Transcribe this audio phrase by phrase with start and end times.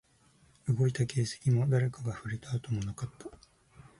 [0.67, 3.27] 動いた形跡も、誰かが触れた跡もなかった